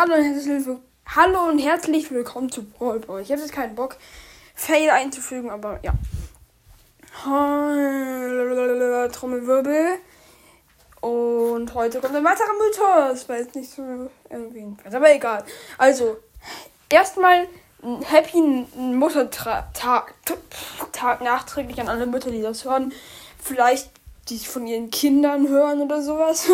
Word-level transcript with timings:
Hallo 0.00 0.14
und 0.14 0.22
herzlich, 0.22 0.64
Hallo 1.16 1.48
und 1.48 1.58
herzlich 1.58 2.08
willkommen 2.12 2.52
zu 2.52 2.62
Brawl 2.62 3.00
Ball. 3.00 3.20
Ich 3.20 3.32
habe 3.32 3.40
jetzt 3.40 3.50
keinen 3.50 3.74
Bock, 3.74 3.96
Fail 4.54 4.90
einzufügen, 4.90 5.50
aber 5.50 5.80
ja. 5.82 5.92
Trommelwirbel. 9.08 9.98
Und 11.00 11.74
heute 11.74 12.00
kommt 12.00 12.14
ein 12.14 12.22
weiterer 12.22 12.52
Mythos. 12.64 13.28
Weil 13.28 13.42
es 13.42 13.52
nicht 13.56 13.72
so 13.72 14.08
irgendwie 14.30 14.60
ein 14.60 14.78
aber 14.94 15.12
egal. 15.12 15.44
Also, 15.78 16.18
erstmal 16.88 17.48
ein 17.82 18.00
Happy 18.02 18.40
Muttertag 18.76 19.74
Tag 20.92 21.22
nachträglich 21.22 21.80
an 21.80 21.88
alle 21.88 22.06
Mütter, 22.06 22.30
die 22.30 22.42
das 22.42 22.64
hören. 22.64 22.92
Vielleicht 23.42 23.90
die 24.28 24.38
von 24.38 24.64
ihren 24.64 24.90
Kindern 24.92 25.48
hören 25.48 25.80
oder 25.80 26.00
sowas. 26.02 26.48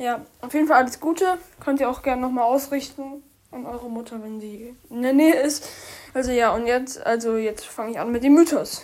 Ja, 0.00 0.24
auf 0.40 0.54
jeden 0.54 0.66
Fall 0.66 0.78
alles 0.78 0.98
Gute. 0.98 1.36
Könnt 1.62 1.78
ihr 1.78 1.90
auch 1.90 2.00
gerne 2.00 2.22
nochmal 2.22 2.44
ausrichten 2.44 3.22
an 3.50 3.66
eure 3.66 3.90
Mutter, 3.90 4.22
wenn 4.22 4.40
sie 4.40 4.74
in 4.88 5.02
der 5.02 5.12
Nähe 5.12 5.34
ist. 5.34 5.68
Also 6.14 6.30
ja, 6.30 6.54
und 6.54 6.66
jetzt, 6.66 7.04
also 7.04 7.36
jetzt 7.36 7.66
fange 7.66 7.90
ich 7.90 8.00
an 8.00 8.10
mit 8.10 8.24
dem 8.24 8.32
Mythos. 8.32 8.82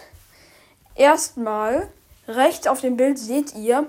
Erstmal, 0.95 1.89
rechts 2.29 2.67
auf 2.67 2.83
dem 2.83 2.99
Bild 2.99 3.19
seht 3.19 3.55
ihr, 3.55 3.87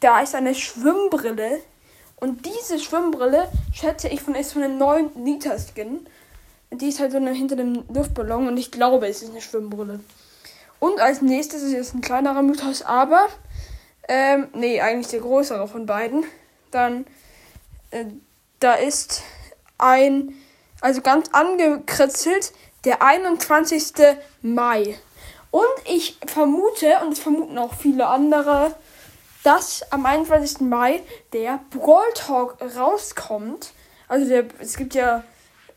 da 0.00 0.20
ist 0.20 0.34
eine 0.34 0.54
Schwimmbrille. 0.54 1.60
Und 2.16 2.44
diese 2.44 2.78
Schwimmbrille 2.78 3.48
schätze 3.72 4.08
ich 4.08 4.20
von 4.20 4.34
ist 4.34 4.52
von 4.52 4.60
dem 4.60 4.76
neuen 4.76 5.08
Nita-Skin. 5.14 6.06
Die 6.72 6.88
ist 6.88 7.00
halt 7.00 7.12
so 7.12 7.18
hinter 7.18 7.56
dem 7.56 7.84
Luftballon 7.88 8.48
und 8.48 8.58
ich 8.58 8.70
glaube, 8.70 9.08
es 9.08 9.22
ist 9.22 9.30
eine 9.30 9.40
Schwimmbrille. 9.40 10.00
Und 10.78 11.00
als 11.00 11.22
nächstes 11.22 11.62
ist 11.62 11.72
jetzt 11.72 11.94
ein 11.94 12.02
kleinerer 12.02 12.42
Mythos, 12.42 12.82
aber 12.82 13.28
ähm, 14.08 14.48
nee, 14.52 14.78
eigentlich 14.82 15.08
der 15.08 15.20
größere 15.20 15.68
von 15.68 15.86
beiden. 15.86 16.26
Dann, 16.70 17.06
äh, 17.90 18.04
da 18.60 18.74
ist 18.74 19.22
ein, 19.78 20.34
also 20.80 21.00
ganz 21.00 21.28
angekritzelt, 21.32 22.52
der 22.84 23.02
21. 23.02 24.18
Mai. 24.42 24.98
Und 25.50 25.64
ich 25.84 26.18
vermute, 26.26 26.98
und 27.02 27.12
es 27.12 27.18
vermuten 27.18 27.58
auch 27.58 27.74
viele 27.74 28.06
andere, 28.06 28.74
dass 29.42 29.90
am 29.92 30.04
21. 30.04 30.60
Mai 30.60 31.02
der 31.32 31.60
Brawl 31.70 32.12
Talk 32.14 32.58
rauskommt. 32.76 33.72
Also 34.08 34.28
der, 34.28 34.44
es 34.58 34.76
gibt 34.76 34.94
ja 34.94 35.24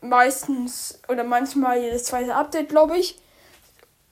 meistens 0.00 0.98
oder 1.08 1.24
manchmal 1.24 1.80
jedes 1.80 2.04
zweite 2.04 2.34
Update, 2.34 2.68
glaube 2.68 2.98
ich. 2.98 3.18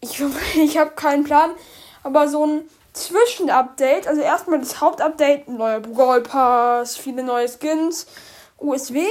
Ich, 0.00 0.22
ich 0.55 0.78
habe 0.78 0.91
keinen 0.91 1.24
Plan, 1.24 1.50
aber 2.02 2.28
so 2.28 2.47
ein 2.47 2.70
Zwischenupdate, 2.92 4.08
also 4.08 4.20
erstmal 4.20 4.58
das 4.58 4.81
Hauptupdate, 4.81 5.48
neuer 5.48 5.81
Brawl 5.81 6.22
Pass, 6.22 6.97
viele 6.97 7.22
neue 7.22 7.48
Skins, 7.48 8.06
USW 8.58 9.06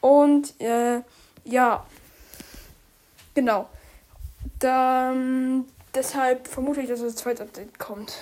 und 0.00 0.60
äh, 0.60 1.02
ja, 1.44 1.86
genau. 3.34 3.68
Dann, 4.58 5.66
deshalb 5.94 6.46
vermute 6.46 6.82
ich, 6.82 6.88
dass 6.88 7.00
das 7.00 7.16
zweite 7.16 7.44
Update 7.44 7.78
kommt. 7.78 8.14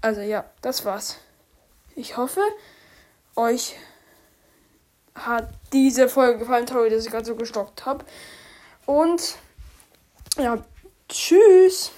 Also 0.00 0.20
ja, 0.20 0.44
das 0.62 0.84
war's. 0.84 1.18
Ich 1.96 2.16
hoffe, 2.16 2.40
euch 3.36 3.76
hat 5.14 5.48
diese 5.72 6.08
Folge 6.08 6.40
gefallen. 6.40 6.66
Sorry, 6.66 6.90
dass 6.90 7.04
ich 7.04 7.10
gerade 7.10 7.24
so 7.24 7.36
gestockt 7.36 7.86
habe. 7.86 8.04
Und 8.86 9.36
ja, 10.36 10.58
tschüss. 11.08 11.92